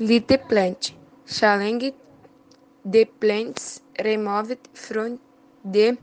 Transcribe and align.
Little 0.00 0.38
plant, 0.38 0.92
challenge 1.26 1.92
the 2.84 3.04
plants 3.04 3.80
removed 4.04 4.68
from 4.72 5.18
the 5.64 5.98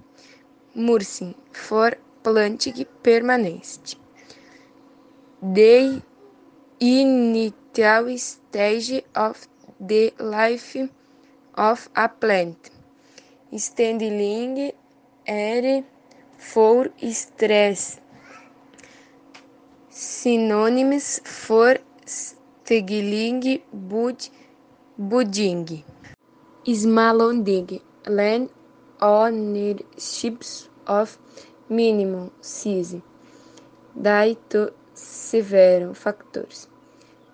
mulching 0.75 1.33
for 1.53 1.93
planting 2.21 2.85
permanent. 3.01 3.95
The 5.41 6.01
initial 6.81 8.17
stage 8.17 9.01
of 9.15 9.47
the 9.79 10.13
life 10.19 10.75
of 11.53 11.89
a 11.95 12.09
plant. 12.09 12.71
Standing 13.55 14.73
air 15.25 15.85
for 16.37 16.89
stress. 17.13 18.01
Synonyms 19.89 21.21
for 21.23 21.77
Stegling 22.65 23.61
bud, 23.71 24.17
budding. 24.97 25.83
Smallholding 26.65 27.79
land 28.07 28.49
ownerships 28.99 30.67
of 30.87 31.19
minimum 31.69 32.31
size. 32.41 32.95
Daí 33.95 34.35
to 34.49 34.73
several 34.95 35.93
factors. 35.93 36.67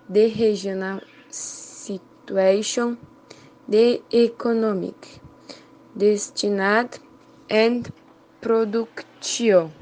The 0.06 0.28
regional 0.38 1.00
situation, 1.30 2.98
the 3.66 4.02
economic, 4.12 5.18
destined 5.96 6.98
and 7.48 7.90
production. 8.42 9.72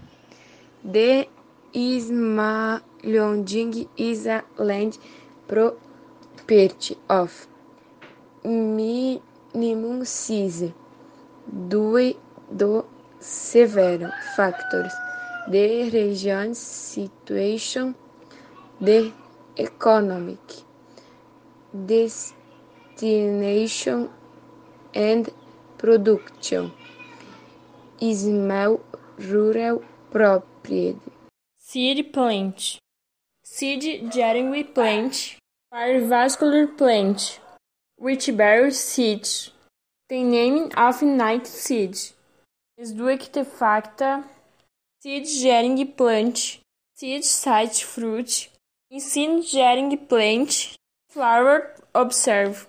The 0.85 1.27
smallholding 1.75 3.89
is 3.97 4.27
a 4.27 4.45
land 4.59 4.97
property 5.51 6.97
of 7.09 7.49
minimum 8.45 10.05
size. 10.05 10.73
Due 11.69 12.15
do 12.57 12.85
several 13.19 14.13
factors. 14.37 14.93
The 15.49 15.91
region's 15.91 16.59
situation, 16.59 17.95
the 18.81 19.13
economic 19.59 20.39
destination 21.75 24.09
and 24.95 25.29
production, 25.79 26.71
small 28.01 28.81
rural 29.19 29.83
property. 30.11 30.97
Seed 31.59 32.13
plant, 32.13 32.79
seed 33.43 34.13
germ 34.13 34.65
plant, 34.75 35.40
vascular 35.73 36.67
plant, 36.67 37.39
which 37.97 38.37
bears 38.37 38.79
seeds. 38.79 39.53
The 40.09 40.23
name 40.25 40.71
of 40.77 41.03
night 41.03 41.47
seed 41.47 41.97
is 42.77 42.93
duectefacta 42.93 44.25
seed-bearing 45.01 45.93
plant, 45.93 46.59
seed-site 46.97 47.77
fruit, 47.77 48.49
seed-bearing 48.99 49.97
plant, 50.09 50.77
flower 51.09 51.75
observe. 51.95 52.67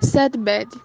Seedbed, 0.00 0.80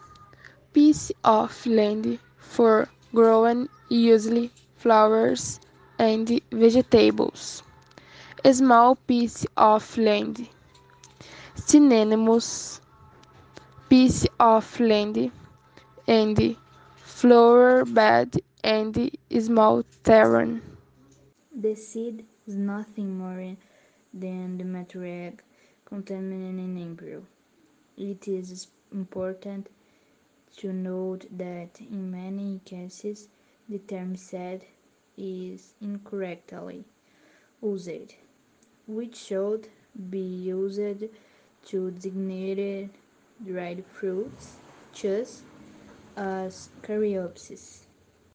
piece 0.73 1.11
of 1.23 1.66
land 1.67 2.17
for 2.38 2.89
growing 3.14 3.69
usually 3.89 4.49
flowers 4.75 5.59
and 5.99 6.42
vegetables. 6.52 7.61
A 8.44 8.53
small 8.53 8.95
piece 8.95 9.45
of 9.55 9.97
land. 9.97 10.47
Synonymous, 11.55 12.81
piece 13.89 14.25
of 14.39 14.80
land 14.80 15.31
and 16.08 16.58
flower 16.95 17.85
bed 17.85 18.35
and 18.63 19.11
small 19.39 19.83
terrain. 20.03 20.61
The 21.55 21.76
seed 21.76 22.26
is 22.48 22.55
nothing 22.55 23.17
more 23.17 23.55
than 24.14 24.58
the 24.58 24.64
material 24.64 25.33
contained 25.86 26.33
in 26.33 26.77
embryo. 26.77 27.23
It 27.97 28.27
is 28.27 28.67
important 28.92 29.70
to 30.58 30.73
note 30.73 31.26
that 31.37 31.80
in 31.80 32.11
many 32.11 32.59
cases 32.65 33.27
the 33.70 33.80
term 33.80 34.15
seed 34.15 34.65
is 35.17 35.73
incorrectly 35.81 36.86
used, 37.61 38.15
which 38.87 39.15
should 39.15 39.67
be 40.09 40.20
used 40.20 41.03
to 41.66 41.92
designate 41.92 42.95
dried 43.44 43.86
fruits, 43.86 44.61
such 44.94 45.44
as 46.17 46.70
caryopsis. 46.83 47.88